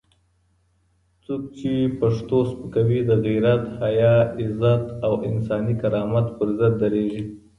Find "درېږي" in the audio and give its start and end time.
6.81-7.21